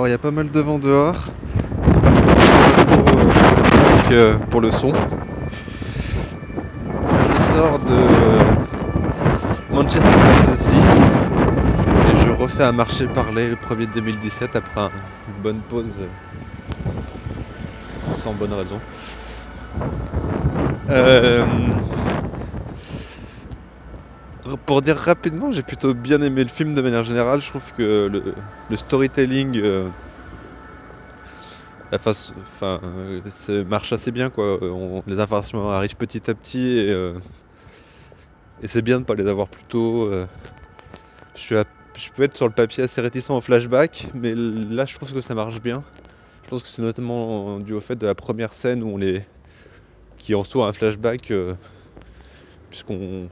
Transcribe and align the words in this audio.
Alors 0.00 0.08
il 0.08 0.12
y 0.12 0.14
a 0.14 0.18
pas 0.18 0.30
mal 0.30 0.50
de 0.50 0.60
vent 0.60 0.78
dehors. 0.78 1.26
J'espère 1.84 2.14
que 2.14 2.22
ça 2.22 2.86
trop 2.86 4.46
pour 4.48 4.62
le 4.62 4.70
son. 4.70 4.94
Je 7.36 7.42
sors 7.52 7.78
de 7.80 8.06
Manchester 9.70 10.08
Sea 10.54 10.76
et 12.08 12.14
je 12.24 12.30
refais 12.30 12.62
un 12.62 12.72
marché 12.72 13.08
parler 13.08 13.50
le 13.50 13.56
1er 13.56 13.92
2017 13.92 14.56
après 14.56 14.88
une 15.28 15.42
bonne 15.42 15.60
pause 15.68 15.92
euh, 16.00 16.08
sans 18.14 18.32
bonne 18.32 18.54
raison. 18.54 18.80
Euh, 20.88 21.44
pour 24.58 24.82
dire 24.82 24.96
rapidement, 24.96 25.52
j'ai 25.52 25.62
plutôt 25.62 25.94
bien 25.94 26.20
aimé 26.22 26.42
le 26.42 26.48
film 26.48 26.74
de 26.74 26.82
manière 26.82 27.04
générale. 27.04 27.40
Je 27.40 27.48
trouve 27.48 27.72
que 27.72 28.08
le, 28.68 28.76
storytelling, 28.76 29.56
euh, 29.58 29.90
euh, 32.62 33.64
marche 33.64 33.92
assez 33.92 34.10
bien 34.10 34.30
quoi. 34.30 34.58
les 35.06 35.18
informations 35.18 35.70
arrivent 35.70 35.96
petit 35.96 36.30
à 36.30 36.34
petit 36.34 36.66
et, 36.66 36.90
euh, 36.90 37.18
et 38.62 38.68
c'est 38.68 38.82
bien 38.82 39.00
de 39.00 39.04
pas 39.04 39.14
les 39.14 39.26
avoir 39.26 39.48
plus 39.48 39.64
tôt. 39.64 40.10
je, 41.34 41.62
je 41.96 42.10
peux 42.14 42.22
être 42.22 42.36
sur 42.36 42.46
le 42.46 42.54
papier 42.54 42.84
assez 42.84 43.00
réticent 43.00 43.30
au 43.30 43.40
flashback, 43.40 44.08
mais 44.14 44.34
là 44.34 44.84
je 44.84 44.94
trouve 44.94 45.12
que 45.12 45.20
ça 45.20 45.34
marche 45.34 45.60
bien. 45.60 45.82
Je 46.44 46.48
pense 46.50 46.62
que 46.62 46.68
c'est 46.68 46.82
notamment 46.82 47.58
dû 47.60 47.74
au 47.74 47.80
fait 47.80 47.96
de 47.96 48.06
la 48.06 48.14
première 48.14 48.52
scène 48.54 48.82
où 48.82 48.88
on 48.88 48.96
les, 48.96 49.22
qui 50.18 50.34
en 50.34 50.44
soit 50.44 50.66
un 50.66 50.72
flashback, 50.72 51.32
puisqu'on 52.70 53.28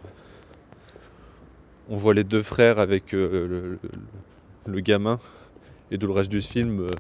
on 1.89 1.97
voit 1.97 2.15
les 2.15 2.25
deux 2.25 2.43
frères 2.43 2.79
avec 2.79 3.15
euh, 3.15 3.79
le, 4.67 4.81
gamin 4.81 5.19
et 5.91 5.99
tout 5.99 6.07
le 6.07 6.13
reste 6.13 6.31
du 6.31 6.43
film. 6.43 6.81
Euh, 6.81 6.91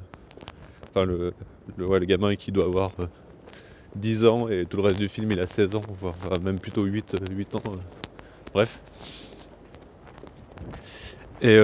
enfin, 0.88 1.04
le, 1.04 1.32
le, 1.76 1.98
gamin 2.06 2.36
qui 2.36 2.52
doit 2.52 2.64
avoir 2.64 2.90
10 3.96 4.24
euh, 4.24 4.30
ans 4.30 4.48
et 4.48 4.64
tout 4.66 4.78
le 4.78 4.82
reste 4.84 4.98
du 4.98 5.08
film 5.08 5.30
il 5.32 5.40
a 5.40 5.46
16 5.46 5.74
ans, 5.74 5.82
voire 6.00 6.16
même 6.42 6.58
plutôt 6.58 6.84
8, 6.84 7.16
8 7.30 7.54
ans. 7.56 7.62
bref. 8.54 8.80
Et, 11.40 11.58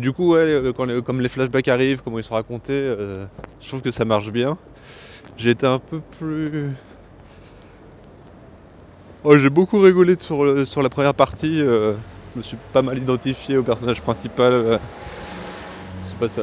du 0.00 0.12
coup, 0.12 0.32
ouais, 0.34 0.72
comme 0.74 1.20
les 1.20 1.28
flashbacks 1.28 1.68
arrivent, 1.68 2.02
comment 2.02 2.18
ils 2.18 2.24
sont 2.24 2.34
racontés, 2.34 2.94
je 3.60 3.68
trouve 3.68 3.80
que 3.80 3.92
ça 3.92 4.04
marche 4.04 4.30
bien. 4.30 4.58
Été 5.38 5.66
un 5.66 5.78
peu 5.78 6.00
plus 6.18 6.70
Oh, 9.26 9.38
j'ai 9.38 9.48
beaucoup 9.48 9.80
rigolé 9.80 10.16
sur, 10.20 10.68
sur 10.68 10.82
la 10.82 10.90
première 10.90 11.14
partie. 11.14 11.58
Euh, 11.58 11.94
je 12.34 12.38
me 12.40 12.42
suis 12.42 12.58
pas 12.74 12.82
mal 12.82 12.98
identifié 12.98 13.56
au 13.56 13.62
personnage 13.62 14.02
principal. 14.02 14.52
Euh. 14.52 14.78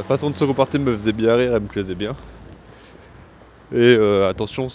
façon 0.07 0.31
de 0.31 0.35
se 0.35 0.43
comporter 0.43 0.79
me 0.79 0.97
faisait 0.97 1.13
bien 1.13 1.35
rire, 1.35 1.53
elle 1.53 1.61
me 1.61 1.67
plaisait 1.67 1.93
bien. 1.93 2.15
Et 3.71 3.77
euh, 3.77 4.27
attention, 4.27 4.67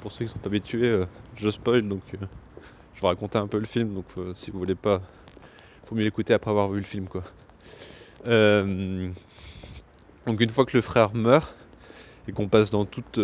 pour 0.00 0.10
ceux 0.10 0.24
qui 0.24 0.30
sont 0.30 0.46
habitués, 0.46 1.02
je 1.36 1.50
spoil 1.50 1.86
donc 1.86 2.00
je 2.12 3.00
vais 3.02 3.08
raconter 3.08 3.36
un 3.36 3.46
peu 3.46 3.58
le 3.58 3.66
film. 3.66 3.92
Donc 3.92 4.06
si 4.34 4.50
vous 4.50 4.58
voulez 4.58 4.74
pas, 4.74 5.02
faut 5.86 5.94
mieux 5.94 6.04
l'écouter 6.04 6.32
après 6.32 6.50
avoir 6.50 6.70
vu 6.70 6.78
le 6.78 6.86
film 6.86 7.06
donc 10.26 10.40
une 10.40 10.50
fois 10.50 10.64
que 10.64 10.76
le 10.76 10.82
frère 10.82 11.14
meurt 11.14 11.54
et 12.26 12.32
qu'on 12.32 12.48
passe 12.48 12.70
dans 12.70 12.86
toute 12.86 13.20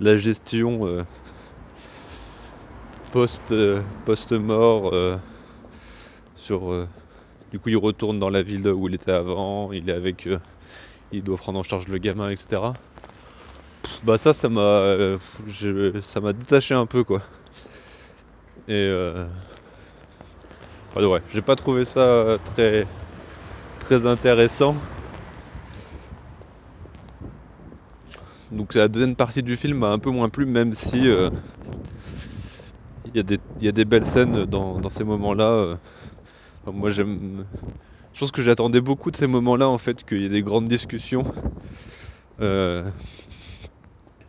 la 0.00 0.16
gestion 0.18 1.06
post, 3.16 3.50
euh, 3.50 3.80
post-mort. 4.04 4.90
Euh, 4.92 5.16
sur, 6.36 6.70
euh, 6.70 6.86
du 7.50 7.58
coup, 7.58 7.70
il 7.70 7.78
retourne 7.78 8.18
dans 8.18 8.28
la 8.28 8.42
ville 8.42 8.68
où 8.68 8.88
il 8.88 8.94
était 8.94 9.10
avant. 9.10 9.72
Il 9.72 9.88
est 9.88 9.94
avec. 9.94 10.28
il 11.12 11.22
doit 11.22 11.38
prendre 11.38 11.58
en 11.58 11.62
charge 11.62 11.88
le 11.88 11.96
gamin, 11.96 12.28
etc. 12.28 12.60
Bah 14.02 14.18
ça, 14.18 14.34
ça 14.34 14.50
m'a, 14.50 15.16
ça 16.02 16.20
m'a 16.20 16.34
détaché 16.34 16.74
un 16.74 16.84
peu 16.84 17.04
quoi. 17.04 17.22
Et 18.68 18.92
ouais, 20.96 21.22
j'ai 21.32 21.40
pas 21.40 21.56
trouvé 21.56 21.86
ça 21.86 22.36
très, 22.54 22.86
très 23.80 24.06
intéressant. 24.06 24.76
Donc 28.50 28.74
la 28.74 28.88
deuxième 28.88 29.16
partie 29.16 29.42
du 29.42 29.56
film 29.56 29.78
m'a 29.78 29.88
un 29.88 29.98
peu 29.98 30.10
moins 30.10 30.28
plu, 30.28 30.44
même 30.44 30.74
si 30.74 31.08
il 33.14 33.38
y, 33.60 33.68
a 33.68 33.72
des 33.72 33.84
belles 33.84 34.04
scènes 34.04 34.44
dans, 34.46 34.90
ces 34.90 35.04
moments-là. 35.04 35.50
Euh. 35.50 35.76
moi 36.66 36.90
j'aime. 36.90 37.46
Je 38.12 38.20
pense 38.20 38.30
que 38.30 38.42
j'attendais 38.42 38.80
beaucoup 38.80 39.10
de 39.10 39.16
ces 39.16 39.26
moments-là 39.26 39.68
en 39.68 39.78
fait, 39.78 40.04
qu'il 40.04 40.22
y 40.22 40.24
ait 40.24 40.30
des 40.30 40.42
grandes 40.42 40.68
discussions 40.68 41.26
euh, 42.40 42.90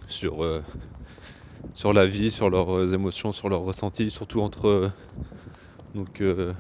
sur, 0.08 0.44
euh, 0.44 0.62
sur 1.74 1.94
la 1.94 2.06
vie, 2.06 2.30
sur 2.30 2.50
leurs 2.50 2.94
émotions, 2.94 3.32
sur 3.32 3.50
leurs 3.50 3.62
ressentis, 3.62 4.12
surtout 4.12 4.42
entre 4.42 4.92
donc, 5.96 6.20
le 6.20 6.56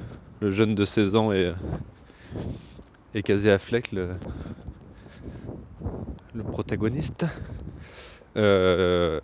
jeune 0.51 0.73
de 0.73 0.85
16 0.85 1.16
ans 1.16 1.33
et, 1.33 1.53
et 3.13 3.23
Casey 3.23 3.51
Affleck, 3.51 3.91
le, 3.91 4.16
le 6.33 6.44
protagoniste, 6.44 7.25
le 8.35 9.22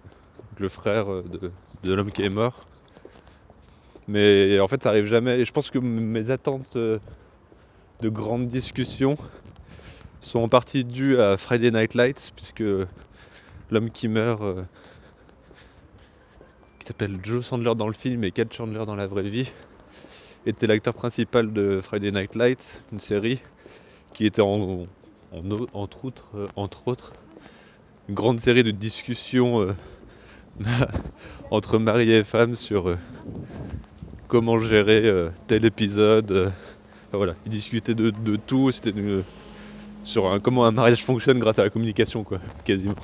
frère 0.69 1.23
de, 1.23 1.51
de 1.83 1.93
l'homme 1.93 2.11
qui 2.11 2.23
est 2.23 2.29
mort. 2.29 2.65
Mais 4.07 4.59
en 4.59 4.67
fait, 4.67 4.83
ça 4.83 4.89
arrive 4.89 5.05
jamais. 5.05 5.39
Et 5.39 5.45
je 5.45 5.51
pense 5.51 5.69
que 5.69 5.79
mes 5.79 6.29
attentes 6.29 6.75
euh, 6.75 6.99
de 8.01 8.09
grandes 8.09 8.49
discussions 8.49 9.17
sont 10.19 10.39
en 10.39 10.49
partie 10.49 10.83
dues 10.83 11.19
à 11.19 11.37
Friday 11.37 11.71
Night 11.71 11.93
Lights, 11.93 12.31
puisque 12.35 12.63
l'homme 13.71 13.91
qui 13.91 14.07
meurt, 14.07 14.41
euh, 14.41 14.63
qui 16.79 16.87
s'appelle 16.87 17.17
Joe 17.23 17.47
Chandler 17.47 17.75
dans 17.75 17.87
le 17.87 17.93
film 17.93 18.23
et 18.23 18.31
Kat 18.31 18.45
Chandler 18.51 18.85
dans 18.85 18.95
la 18.95 19.07
vraie 19.07 19.29
vie, 19.29 19.51
était 20.45 20.67
l'acteur 20.67 20.93
principal 20.93 21.53
de 21.53 21.79
Friday 21.81 22.11
Night 22.11 22.35
Lights, 22.35 22.81
une 22.91 22.99
série 22.99 23.41
qui 24.13 24.25
était 24.25 24.41
en, 24.41 24.85
entre, 25.73 26.05
autres, 26.05 26.27
euh, 26.35 26.47
entre 26.55 26.87
autres 26.87 27.13
une 28.09 28.15
grande 28.15 28.41
série 28.41 28.63
de 28.63 28.71
discussions 28.71 29.65
entre 31.51 31.79
mari 31.79 32.11
et 32.11 32.25
femme 32.25 32.55
sur 32.55 32.97
comment 34.33 34.57
gérer 34.57 35.05
euh, 35.05 35.29
tel 35.45 35.63
épisode. 35.63 36.31
Euh, 36.31 36.49
voilà, 37.11 37.35
ils 37.45 37.51
discutaient 37.51 37.93
de, 37.93 38.09
tout, 38.47 38.71
c'était 38.71 38.91
sur 40.03 40.39
comment 40.41 40.65
un 40.65 40.71
mariage 40.71 41.03
fonctionne 41.03 41.37
grâce 41.37 41.59
à 41.59 41.63
la 41.63 41.69
communication, 41.69 42.23
quoi, 42.23 42.39
quasiment. 42.65 42.95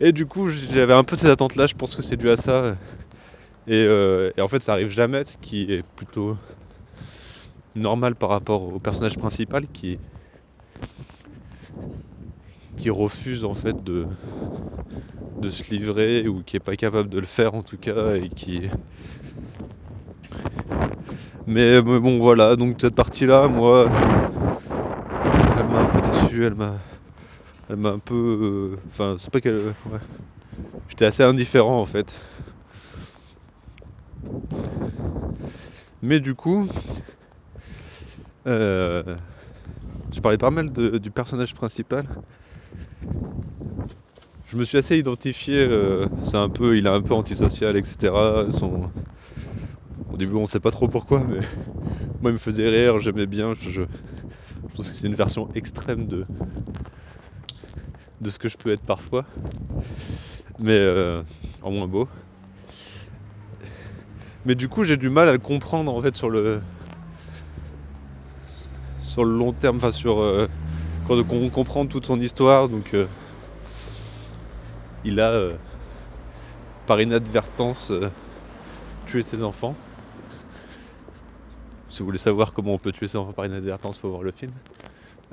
Et 0.00 0.10
du 0.10 0.24
coup, 0.24 0.48
j'avais 0.48 0.94
un 0.94 1.04
peu 1.04 1.16
ces 1.16 1.26
attentes-là, 1.26 1.66
je 1.66 1.74
pense 1.74 1.94
que 1.94 2.00
c'est 2.00 2.16
dû 2.16 2.30
à 2.30 2.38
ça. 2.38 2.78
Et, 3.66 3.74
euh, 3.74 4.30
en 4.40 4.48
fait, 4.48 4.62
ça 4.62 4.72
arrive 4.72 4.88
jamais, 4.88 5.22
ce 5.26 5.36
qui 5.36 5.70
est 5.70 5.82
plutôt 5.96 6.38
normal 7.74 8.14
par 8.14 8.30
rapport 8.30 8.62
au 8.62 8.78
personnage 8.78 9.18
principal 9.18 9.66
qui 9.70 9.98
qui 12.78 12.88
refuse 12.88 13.44
en 13.44 13.54
fait 13.54 13.84
de 13.84 14.06
de 15.42 15.50
se 15.50 15.62
livrer 15.70 16.26
ou 16.26 16.42
qui 16.42 16.56
est 16.56 16.60
pas 16.60 16.76
capable 16.76 17.10
de 17.10 17.18
le 17.18 17.26
faire 17.26 17.54
en 17.54 17.62
tout 17.62 17.76
cas 17.76 18.14
et 18.14 18.30
qui 18.30 18.62
mais, 21.46 21.80
bon 21.82 22.18
voilà, 22.18 22.56
donc 22.56 22.76
cette 22.80 22.94
partie-là, 22.94 23.48
moi, 23.48 23.90
elle 25.56 25.66
m'a 25.66 25.80
un 25.80 25.86
peu 25.86 26.00
déçu, 26.02 26.44
elle 26.44 26.54
m'a, 26.54 26.78
elle 27.68 27.76
m'a 27.76 27.90
un 27.90 27.98
peu, 28.00 28.76
euh, 28.76 28.80
enfin 28.88 29.16
c'est 29.18 29.30
pas 29.32 29.40
qu'elle, 29.40 29.74
j'étais 30.88 31.04
assez 31.06 31.22
indifférent 31.22 31.78
en 31.80 31.86
fait. 31.86 32.14
Mais 36.02 36.20
du 36.20 36.34
coup, 36.34 36.68
euh, 38.46 39.16
je 40.14 40.20
parlais 40.20 40.38
pas 40.38 40.50
mal 40.50 40.72
du 40.72 41.10
personnage 41.10 41.54
principal. 41.54 42.08
Je 44.50 44.56
me 44.56 44.64
suis 44.64 44.76
assez 44.78 44.98
identifié, 44.98 45.54
euh, 45.56 46.08
c'est 46.24 46.36
un 46.36 46.50
peu, 46.50 46.76
il 46.76 46.86
est 46.86 46.90
un 46.90 47.02
peu 47.02 47.14
antisocial, 47.14 47.76
etc. 47.76 48.46
début, 50.24 50.36
on 50.36 50.46
sait 50.46 50.60
pas 50.60 50.70
trop 50.70 50.88
pourquoi, 50.88 51.20
mais 51.20 51.40
moi, 52.22 52.30
il 52.30 52.34
me 52.34 52.38
faisait 52.38 52.68
rire, 52.68 53.00
j'aimais 53.00 53.26
bien. 53.26 53.54
Je, 53.54 53.70
je, 53.70 53.82
pense 54.76 54.88
que 54.88 54.94
c'est 54.94 55.06
une 55.06 55.14
version 55.14 55.48
extrême 55.54 56.06
de, 56.06 56.26
de 58.20 58.30
ce 58.30 58.38
que 58.38 58.48
je 58.48 58.56
peux 58.56 58.70
être 58.70 58.82
parfois, 58.82 59.24
mais 60.58 60.78
euh, 60.78 61.22
en 61.62 61.70
moins 61.72 61.88
beau. 61.88 62.08
Mais 64.44 64.54
du 64.54 64.68
coup, 64.68 64.84
j'ai 64.84 64.96
du 64.96 65.10
mal 65.10 65.28
à 65.28 65.32
le 65.32 65.38
comprendre 65.38 65.92
en 65.92 66.00
fait 66.00 66.16
sur 66.16 66.30
le 66.30 66.60
sur 69.02 69.24
le 69.24 69.36
long 69.36 69.52
terme, 69.52 69.76
enfin 69.76 69.92
sur 69.92 70.20
euh, 70.20 70.48
quand 71.06 71.22
on 71.30 71.50
comprend 71.50 71.86
toute 71.86 72.06
son 72.06 72.20
histoire. 72.20 72.68
Donc, 72.68 72.94
euh, 72.94 73.06
il 75.04 75.20
a 75.20 75.50
par 76.86 77.00
inadvertance 77.00 77.92
tué 79.06 79.22
ses 79.22 79.42
enfants 79.42 79.74
Si 81.92 81.98
vous 81.98 82.06
voulez 82.06 82.16
savoir 82.16 82.54
comment 82.54 82.72
on 82.72 82.78
peut 82.78 82.90
tuer 82.90 83.06
ses 83.06 83.18
enfants 83.18 83.34
par 83.34 83.44
inadvertance, 83.44 83.98
faut 83.98 84.08
voir 84.08 84.22
le 84.22 84.32
film. 84.32 84.52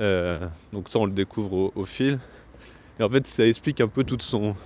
Euh, 0.01 0.45
donc 0.73 0.89
ça, 0.89 0.99
on 0.99 1.05
le 1.05 1.13
découvre 1.13 1.71
au, 1.73 1.85
fil. 1.85 2.19
Et 2.99 3.03
en 3.03 3.09
fait, 3.09 3.25
ça 3.27 3.47
explique 3.47 3.79
un 3.79 3.87
peu 3.87 4.03
toute 4.03 4.21
son, 4.21 4.57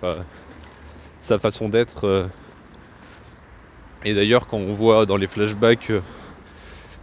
enfin, 0.00 0.24
sa 1.20 1.38
façon 1.38 1.68
d'être. 1.68 2.04
euh. 2.04 2.26
Et 4.02 4.14
d'ailleurs, 4.14 4.46
quand 4.46 4.56
on 4.56 4.72
voit 4.72 5.04
dans 5.04 5.18
les 5.18 5.26
flashbacks 5.28 5.90
euh, 5.90 6.00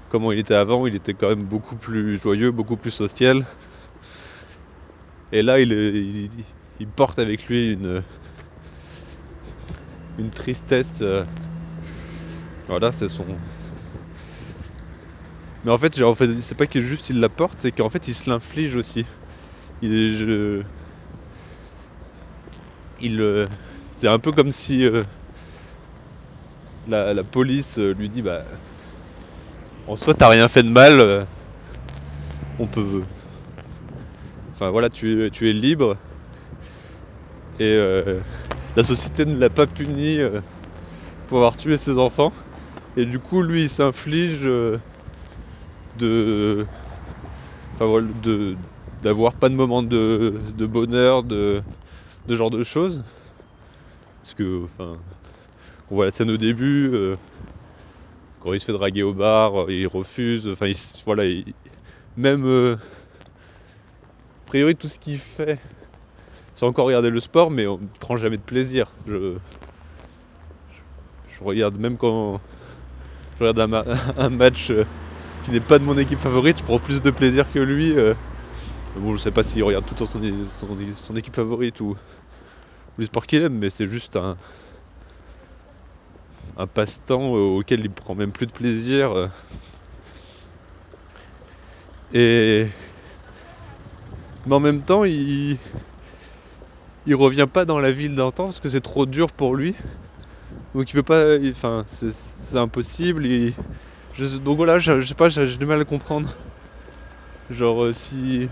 comment 0.09 0.31
il 0.31 0.39
était 0.39 0.55
avant, 0.55 0.87
il 0.87 0.95
était 0.95 1.13
quand 1.13 1.29
même 1.29 1.43
beaucoup 1.43 1.75
plus 1.75 2.17
joyeux, 2.17 2.49
beaucoup 2.49 2.77
plus 2.77 2.89
social. 2.89 3.45
Et 5.31 5.43
là, 5.43 5.59
il- 5.59 6.45
il 6.79 6.87
porte 6.89 7.19
avec 7.19 7.45
lui 7.45 7.73
une, 7.73 8.03
une 10.17 10.31
tristesse. 10.31 11.03
Voilà, 12.67 12.91
c'est 12.91 13.09
son. 13.09 13.25
Mais 15.63 15.71
en 15.71 15.77
fait, 15.77 16.01
en 16.01 16.15
fait 16.15 16.41
c'est 16.41 16.55
pas 16.55 16.67
que 16.67 16.81
juste 16.81 17.09
il 17.09 17.19
la 17.19 17.29
porte, 17.29 17.59
c'est 17.61 17.71
qu'en 17.71 17.89
fait 17.89 18.07
il 18.07 18.15
se 18.15 18.29
l'inflige 18.29 18.75
aussi. 18.75 19.05
Il 19.81 19.93
est. 19.93 20.65
Il. 22.99 23.21
euh, 23.21 23.45
C'est 23.97 24.07
un 24.07 24.19
peu 24.19 24.31
comme 24.31 24.51
si 24.51 24.83
euh, 24.85 25.03
la, 26.87 27.13
la 27.13 27.23
police 27.23 27.77
euh, 27.77 27.93
lui 27.93 28.09
dit 28.09 28.21
bah. 28.21 28.43
En 29.87 29.95
soi, 29.97 30.13
t'as 30.13 30.29
rien 30.29 30.47
fait 30.47 30.63
de 30.63 30.69
mal. 30.69 31.27
On 32.59 32.67
peut. 32.67 33.03
Enfin 34.53 34.69
voilà, 34.69 34.89
tu 34.89 35.25
es, 35.25 35.29
tu 35.31 35.49
es 35.49 35.53
libre. 35.53 35.97
Et 37.59 37.77
la 38.75 38.83
société 38.83 39.25
ne 39.25 39.37
l'a 39.37 39.49
pas 39.49 39.67
puni 39.67 40.19
pour 41.27 41.37
avoir 41.37 41.57
tué 41.57 41.77
ses 41.77 41.97
enfants. 41.97 42.33
Et 42.95 43.05
du 43.05 43.19
coup, 43.19 43.41
lui, 43.41 43.63
il 43.63 43.69
s'inflige 43.69 44.39
euh, 44.43 44.79
de. 45.95 46.67
Enfin. 47.73 48.11
D'avoir 49.01 49.35
pas 49.35 49.49
de 49.49 49.55
moment 49.55 49.83
de, 49.83 50.51
bonheur, 50.65 51.23
de, 51.23 51.61
de 52.27 52.35
genre 52.35 52.51
de 52.51 52.63
choses. 52.63 53.05
Parce 54.21 54.33
que, 54.33 54.63
enfin, 54.65 55.03
on 55.89 55.95
voit 55.95 56.05
la 56.05 56.11
scène 56.11 56.31
au 56.31 56.37
début, 56.37 56.89
euh, 56.93 57.17
quand 58.39 58.53
il 58.53 58.59
se 58.59 58.65
fait 58.65 58.73
draguer 58.73 59.03
au 59.03 59.13
bar, 59.13 59.65
euh, 59.65 59.71
il 59.73 59.87
refuse. 59.87 60.47
Enfin, 60.47 60.67
il 60.67 60.75
voilà, 61.05 61.25
il- 61.25 61.53
même. 62.15 62.45
a 62.45 62.77
priori, 64.45 64.75
tout 64.75 64.87
ce 64.87 64.97
qu'il 64.99 65.19
fait, 65.19 65.59
c'est 66.55 66.65
encore 66.65 66.87
regarder 66.87 67.09
le 67.11 67.19
sport, 67.21 67.51
mais 67.51 67.67
on 67.67 67.79
ne 67.79 67.87
prend 67.99 68.17
jamais 68.17 68.37
de 68.37 68.43
plaisir. 68.43 68.95
Je, 69.07 69.39
je 71.27 71.43
regarde 71.43 71.77
même 71.77 71.97
quand 71.97 72.41
je 73.35 73.43
regarde 73.43 73.59
un, 73.59 73.67
ma- 73.67 73.85
un 74.15 74.29
match 74.29 74.69
euh, 74.71 74.85
qui 75.43 75.51
n'est 75.51 75.61
pas 75.61 75.79
de 75.79 75.85
mon 75.85 75.97
équipe 75.97 76.19
favorite, 76.21 76.59
je 76.59 76.63
prends 76.63 76.79
plus 76.79 77.01
de 77.01 77.11
plaisir 77.11 77.51
que 77.51 77.59
lui. 77.59 77.97
euh. 77.97 78.15
Bon, 78.95 79.15
je 79.15 79.21
sais 79.21 79.31
pas 79.31 79.43
s'il 79.43 79.63
regarde 79.63 79.85
tout 79.85 79.95
le 79.95 79.99
temps 79.99 80.07
son, 80.07 81.15
équipe 81.17 81.35
favorite 81.35 81.81
ou, 81.81 81.91
ou 81.91 81.97
les 83.01 83.05
sports 83.07 83.25
qu'il 83.27 83.41
aime, 83.41 83.57
mais 83.57 83.69
c'est 83.69 83.87
juste 83.87 84.15
un, 84.15 84.37
un 86.57 86.67
passe-temps 86.67 87.35
euh, 87.37 87.39
auquel 87.59 87.79
il 87.81 87.93
prend 87.93 88.13
même 88.15 88.33
plus 88.33 88.45
de 88.47 88.51
plaisir. 88.51 89.11
euh. 89.13 89.27
Et 92.11 92.69
mais 94.45 94.55
en 94.55 94.59
même 94.59 94.83
temps, 94.83 95.03
il 95.03 95.59
il 97.05 97.15
revient 97.15 97.47
pas 97.51 97.63
dans 97.63 97.79
la 97.79 97.93
ville 97.93 98.15
d'antan 98.15 98.45
parce 98.47 98.59
que 98.59 98.67
c'est 98.69 98.81
trop 98.81 99.05
dur 99.05 99.31
pour 99.31 99.55
lui. 99.55 99.75
Donc 100.73 100.91
il 100.91 100.95
veut 100.97 101.03
pas, 101.03 101.37
enfin 101.49 101.85
c'est 101.89 102.57
impossible. 102.57 103.25
donc 104.41 104.57
voilà, 104.57 104.79
je, 104.79 105.01
sais 105.01 105.15
pas, 105.15 105.29
j'ai 105.29 105.57
du 105.57 105.65
mal 105.65 105.81
à 105.81 105.85
comprendre. 105.85 106.37
Genre 107.49 107.85
euh, 107.85 107.93
si 107.93 108.51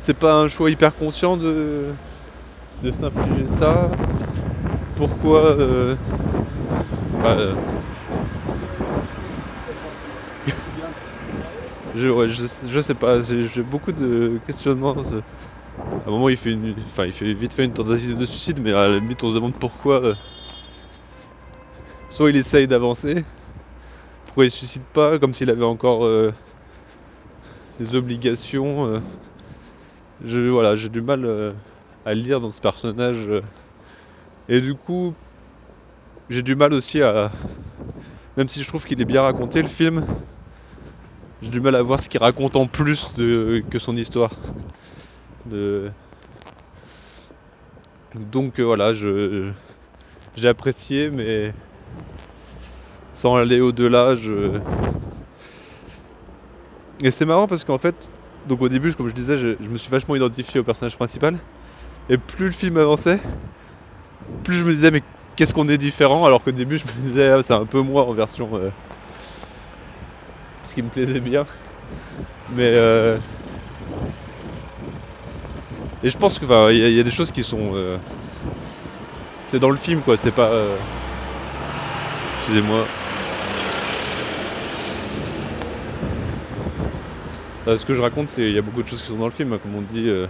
c'est 0.00 0.14
pas 0.14 0.34
un 0.40 0.48
choix 0.48 0.70
hyper 0.70 0.94
conscient 0.94 1.36
de 1.36 1.96
de 2.82 2.92
s'infliger 2.92 3.48
ça, 3.48 4.00
pourquoi 4.94 5.40
euh, 5.58 5.96
bah, 7.18 7.36
euh, 7.38 7.56
je, 11.92 12.28
je, 12.28 12.46
je 12.66 12.80
sais 12.80 12.94
pas, 12.94 13.22
j'ai 13.22 13.62
beaucoup 13.62 13.92
de 13.92 14.40
questionnements. 14.46 14.96
À 16.04 16.08
un 16.08 16.10
moment, 16.12 16.28
il 16.28 16.36
fait, 16.36 16.52
une, 16.52 16.74
enfin, 16.86 17.06
il 17.06 17.12
fait 17.12 17.34
vite 17.34 17.54
fait 17.54 17.64
une 17.64 17.72
tentative 17.74 18.16
de 18.16 18.26
suicide, 18.26 18.60
mais 18.60 18.72
à 18.72 18.88
la 18.88 18.98
limite, 19.00 19.22
on 19.24 19.30
se 19.30 19.34
demande 19.36 19.56
pourquoi. 19.58 20.16
Soit 22.18 22.30
il 22.30 22.36
essaye 22.36 22.66
d'avancer, 22.66 23.24
pourquoi 24.24 24.46
il 24.46 24.50
se 24.50 24.56
suicide 24.56 24.82
pas, 24.92 25.20
comme 25.20 25.34
s'il 25.34 25.50
avait 25.50 25.62
encore 25.62 26.04
euh, 26.04 26.34
des 27.78 27.94
obligations. 27.94 28.86
euh. 28.86 28.98
Je, 30.24 30.40
voilà, 30.48 30.74
j'ai 30.74 30.88
du 30.88 31.00
mal 31.00 31.24
euh, 31.24 31.52
à 32.04 32.14
lire 32.14 32.40
dans 32.40 32.50
ce 32.50 32.60
personnage. 32.60 33.28
Et 34.48 34.60
du 34.60 34.74
coup, 34.74 35.14
j'ai 36.28 36.42
du 36.42 36.56
mal 36.56 36.72
aussi 36.72 37.00
à. 37.02 37.30
Même 38.36 38.48
si 38.48 38.64
je 38.64 38.68
trouve 38.68 38.84
qu'il 38.84 39.00
est 39.00 39.04
bien 39.04 39.22
raconté 39.22 39.62
le 39.62 39.68
film, 39.68 40.04
j'ai 41.40 41.50
du 41.50 41.60
mal 41.60 41.76
à 41.76 41.82
voir 41.82 42.02
ce 42.02 42.08
qu'il 42.08 42.18
raconte 42.18 42.56
en 42.56 42.66
plus 42.66 43.14
de, 43.14 43.62
que 43.70 43.78
son 43.78 43.96
histoire. 43.96 44.32
Donc 48.32 48.58
voilà, 48.58 48.92
j'ai 48.92 50.48
apprécié, 50.48 51.10
mais 51.10 51.54
sans 53.12 53.36
aller 53.36 53.60
au-delà, 53.60 54.16
je. 54.16 54.62
Et 57.02 57.10
c'est 57.10 57.24
marrant 57.26 57.46
parce 57.48 57.64
qu'en 57.64 57.78
fait, 57.78 58.10
donc 58.44 58.60
au 58.62 58.68
début, 58.68 58.94
comme 58.94 59.08
je 59.08 59.14
disais, 59.14 59.38
je, 59.38 59.68
me 59.68 59.78
suis 59.78 59.90
vachement 59.90 60.16
identifié 60.16 60.60
au 60.60 60.64
personnage 60.64 60.96
principal. 60.96 61.40
Et 62.08 62.18
plus 62.18 62.46
le 62.46 62.52
film 62.52 62.78
avançait, 62.78 63.20
plus 64.42 64.54
je 64.58 64.64
me 64.64 64.72
disais, 64.74 64.90
mais 64.90 65.02
qu'est-ce 65.36 65.52
qu'on 65.54 65.68
est 65.68 65.78
différent? 65.78 66.24
Alors 66.24 66.42
qu'au 66.42 66.52
début, 66.52 66.78
je 66.78 66.86
me 66.86 66.92
disais, 67.08 67.28
ah, 67.28 67.42
c'est 67.42 67.52
un 67.54 67.66
peu 67.66 67.80
moi 67.82 68.06
en 68.06 68.14
version. 68.14 68.56
euh, 68.56 68.70
ce 70.64 70.74
qui 70.74 70.82
me 70.82 70.90
plaisait 70.90 71.20
bien. 71.20 71.44
Mais. 72.48 72.72
euh, 72.74 73.20
Et 76.02 76.10
je 76.10 76.16
pense 76.16 76.38
qu'il 76.38 76.48
y, 76.48 76.52
a- 76.52 76.70
il 76.72 76.94
y 76.94 77.00
a 77.00 77.04
des 77.04 77.10
choses 77.10 77.30
qui 77.32 77.44
sont. 77.44 77.74
euh, 77.74 77.98
C'est 79.42 79.58
dans 79.60 79.70
le 79.70 79.76
film, 79.76 80.02
quoi, 80.02 80.16
c'est 80.16 80.32
pas. 80.32 80.84
Excusez-moi. 82.48 82.86
Euh, 87.66 87.76
ce 87.76 87.84
que 87.84 87.92
je 87.92 88.00
raconte, 88.00 88.28
c'est 88.30 88.40
il 88.40 88.54
y 88.54 88.58
a 88.58 88.62
beaucoup 88.62 88.82
de 88.82 88.88
choses 88.88 89.02
qui 89.02 89.08
sont 89.08 89.18
dans 89.18 89.26
le 89.26 89.30
film, 89.32 89.52
hein, 89.52 89.58
comme 89.62 89.74
on 89.74 89.82
dit, 89.82 90.08
euh, 90.08 90.26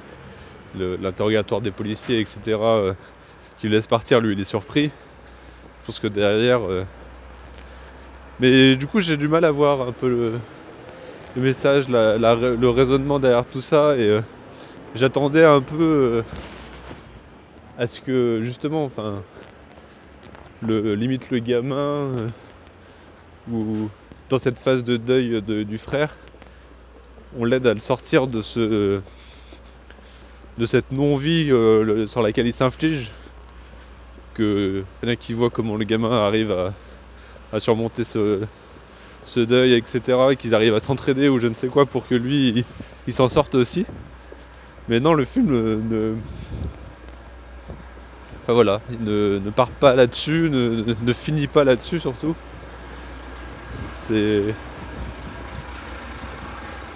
l'interrogatoire 0.75 1.60
des 1.60 1.70
policiers, 1.70 2.18
etc., 2.18 2.60
euh, 2.60 2.94
qui 3.60 3.68
le 3.68 3.76
laisse 3.76 3.87
partir, 3.87 4.18
lui, 4.20 4.32
il 4.32 4.40
est 4.40 4.42
surpris. 4.50 4.90
Je 5.82 5.87
pense 5.87 6.00
que 6.00 6.08
derrière. 6.08 6.68
euh, 6.68 6.82
Mais 8.40 8.75
du 8.75 8.88
coup, 8.88 8.98
j'ai 8.98 9.16
du 9.16 9.28
mal 9.28 9.44
à 9.44 9.52
voir 9.52 9.87
un 9.87 9.92
peu 9.92 10.08
le, 11.37 11.40
message, 11.40 11.88
le 11.88 12.68
raisonnement 12.68 13.20
derrière 13.20 13.46
tout 13.46 13.62
ça, 13.62 13.96
et 13.96 14.20
j'attendais 14.96 15.44
un 15.44 15.60
peu 15.60 16.25
à 17.78 17.87
ce 17.87 18.00
que, 18.00 18.40
justement, 18.42 18.87
enfin, 18.87 19.22
le, 20.62 20.94
limite 20.94 21.30
le 21.30 21.38
gamin, 21.38 21.76
euh, 21.76 22.28
ou 23.50 23.88
dans 24.30 24.38
cette 24.38 24.58
phase 24.58 24.84
de 24.84 24.96
deuil 24.96 25.42
de- 25.42 25.62
du 25.62 25.78
frère, 25.78 26.16
on 27.38 27.44
l'aide 27.44 27.66
à 27.66 27.74
le 27.74 27.80
sortir 27.80 28.26
de 28.26 28.42
ce 28.42 29.00
de 30.58 30.66
cette 30.66 30.90
non-vie 30.90 31.48
euh, 31.50 32.06
sur 32.06 32.20
laquelle 32.22 32.46
il 32.46 32.52
s'inflige 32.52 33.10
que 34.34 34.84
rien 35.02 35.16
qui 35.16 35.32
voit 35.32 35.50
comment 35.50 35.76
le 35.76 35.84
gamin 35.84 36.10
arrive 36.10 36.52
à, 37.52 37.60
surmonter 37.60 38.04
ce, 38.04 38.40
ce 39.26 39.40
deuil 39.40 39.74
etc 39.74 40.00
et 40.32 40.36
qu'ils 40.36 40.54
arrivent 40.54 40.74
à 40.74 40.80
s'entraider 40.80 41.28
ou 41.28 41.38
je 41.38 41.46
ne 41.46 41.54
sais 41.54 41.68
quoi 41.68 41.86
pour 41.86 42.06
que 42.06 42.14
lui 42.14 42.64
il, 43.06 43.14
s'en 43.14 43.28
sorte 43.28 43.54
aussi. 43.54 43.86
Mais 44.88 45.00
non 45.00 45.14
le 45.14 45.24
film 45.24 45.52
euh, 45.52 45.76
ne 45.76 46.16
enfin 48.49 48.55
voilà 48.55 48.81
il 48.88 49.05
ne, 49.05 49.38
ne 49.45 49.50
part 49.50 49.71
pas 49.73 49.95
là-dessus 49.95 50.49
ne, 50.50 50.83
ne- 50.83 50.95
ne 50.95 51.12
finit 51.12 51.49
pas 51.49 51.64
là-dessus 51.64 52.00
surtout. 52.00 52.35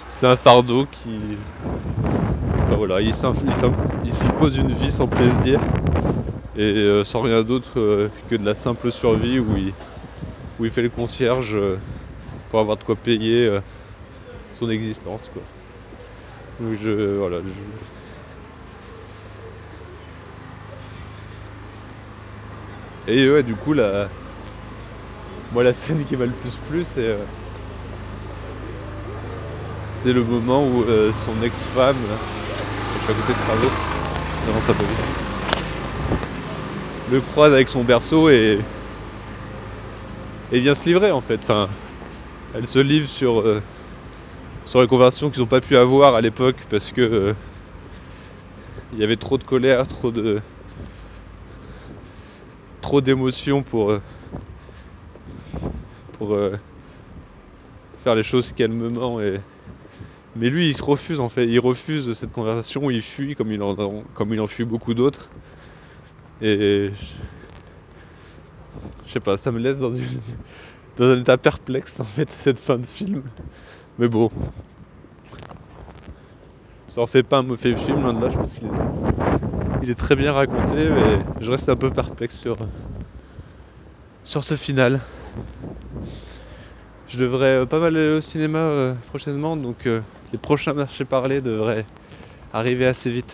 C'est 0.09 0.27
un 0.27 0.35
fardeau 0.37 0.85
qui 0.87 1.37
enfin 2.65 2.77
voilà 2.77 3.01
il 3.01 3.13
s'impose 3.13 4.57
une 4.57 4.71
vie 4.73 4.91
sans 4.91 5.07
plaisir 5.07 5.61
et 6.55 6.61
euh, 6.61 7.03
sans 7.03 7.21
rien 7.21 7.43
d'autre 7.43 7.79
euh, 7.79 8.09
que 8.27 8.35
de 8.35 8.43
la 8.45 8.55
simple 8.55 8.91
survie 8.91 9.39
où 9.39 9.55
il, 9.57 9.75
fait 10.71 10.81
le 10.81 10.89
concierge 10.89 11.55
euh, 11.55 11.79
pour 12.49 12.59
avoir 12.59 12.77
de 12.77 12.83
quoi 12.83 12.95
payer 12.95 13.59
son 14.53 14.69
existence 14.69 15.29
Et 23.07 23.29
ouais 23.29 23.43
du 23.43 23.55
coup 23.55 23.73
la 23.73 24.09
Moi, 25.53 25.63
la 25.63 25.73
scène 25.73 26.03
qui 26.03 26.17
m'a 26.17 26.25
le 26.25 26.31
plus 26.31 26.55
plu, 26.67 26.83
c'est. 26.83 27.01
euh, 27.01 27.17
c'est 30.01 30.11
le 30.11 30.23
moment 30.23 30.67
où 30.67 30.81
euh, 30.81 31.11
son 31.13 31.39
ex-femme. 31.43 32.17
Je 32.95 32.99
suis 33.03 33.11
à 33.11 33.13
côté 33.13 33.33
de 33.33 33.39
travaux. 33.39 33.69
Non, 34.47 34.59
ça 34.61 34.73
peut. 34.73 34.85
Le 37.11 37.21
croise 37.21 37.53
avec 37.53 37.69
son 37.69 37.83
berceau 37.83 38.29
et. 38.29 38.59
Et 40.51 40.59
vient 40.59 40.73
se 40.73 40.85
livrer 40.85 41.11
en 41.11 41.21
fait. 41.21 41.39
Enfin, 41.43 41.69
elle 42.55 42.65
se 42.65 42.79
livre 42.79 43.07
sur. 43.07 43.41
euh, 43.41 43.61
sur 44.65 44.81
les 44.81 44.87
conversations 44.87 45.29
qu'ils 45.29 45.41
n'ont 45.41 45.47
pas 45.47 45.61
pu 45.61 45.77
avoir 45.77 46.15
à 46.15 46.21
l'époque 46.21 46.57
parce 46.71 46.91
que. 46.91 47.35
il 48.91 48.97
y 48.99 49.03
avait 49.03 49.17
trop 49.17 49.37
de 49.37 49.43
colère, 49.43 49.87
trop 49.87 50.09
de. 50.09 50.41
Trop 52.83 53.01
d'émotions 53.01 53.63
pour. 53.63 53.91
euh, 53.91 54.01
pour 56.11 56.33
euh, 56.33 56.57
faire 57.97 58.15
les 58.15 58.23
choses 58.23 58.51
calmement 58.53 59.19
et. 59.21 59.41
Mais 60.35 60.49
lui, 60.49 60.69
il 60.69 60.77
se 60.77 60.83
refuse 60.83 61.19
en 61.19 61.29
fait. 61.29 61.47
Il 61.47 61.59
refuse 61.59 62.13
cette 62.13 62.31
conversation. 62.31 62.89
Il 62.91 63.01
fuit 63.03 63.35
comme 63.35 63.51
il 63.51 63.61
en, 63.63 64.05
comme 64.13 64.33
il 64.33 64.41
en 64.41 64.47
fuit 64.47 64.65
beaucoup 64.65 64.93
d'autres. 64.95 65.31
Et 66.41 66.91
je 69.05 69.11
sais 69.11 69.19
pas, 69.19 69.37
ça 69.37 69.51
me 69.51 69.59
laisse 69.59 69.77
dans, 69.79 69.93
une, 69.93 70.21
dans 70.97 71.05
un 71.11 71.21
état 71.21 71.37
perplexe 71.37 71.99
en 71.99 72.05
fait 72.05 72.29
cette 72.39 72.59
fin 72.59 72.77
de 72.77 72.85
film. 72.85 73.23
Mais 73.97 74.07
bon, 74.09 74.31
ça 76.93 77.01
en 77.01 77.07
fait 77.07 77.23
pas 77.23 77.39
un 77.39 77.41
mauvais 77.41 77.75
film 77.75 78.03
loin 78.03 78.13
de 78.13 78.21
là. 78.21 78.29
Je 78.29 78.37
pense 78.37 78.53
qu'il 78.53 79.89
est, 79.89 79.95
très 79.95 80.15
bien 80.15 80.31
raconté, 80.31 80.75
mais 80.75 81.25
je 81.41 81.49
reste 81.49 81.67
un 81.67 81.75
peu 81.75 81.89
perplexe 81.89 82.39
sur 82.39 82.55
sur 84.23 84.43
ce 84.43 84.55
final. 84.55 85.01
Je 87.07 87.17
devrais 87.17 87.61
euh, 87.61 87.65
pas 87.65 87.79
mal 87.79 87.97
aller 87.97 88.17
au 88.17 88.21
cinéma 88.21 88.59
euh, 88.59 88.93
prochainement, 89.07 89.57
donc 89.57 89.87
euh, 89.87 90.01
les 90.31 90.37
prochains 90.37 90.73
marchés 90.73 91.05
parlés 91.05 91.41
devraient 91.41 91.85
arriver 92.53 92.85
assez 92.85 93.09
vite. 93.09 93.33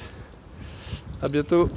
À 1.22 1.28
bientôt 1.28 1.68